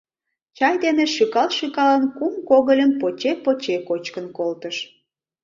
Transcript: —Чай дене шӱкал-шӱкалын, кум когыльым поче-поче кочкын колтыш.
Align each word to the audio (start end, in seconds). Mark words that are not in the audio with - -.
—Чай 0.57 0.75
дене 0.83 1.05
шӱкал-шӱкалын, 1.15 2.03
кум 2.17 2.33
когыльым 2.49 2.91
поче-поче 3.01 3.75
кочкын 3.87 4.25
колтыш. 4.37 4.77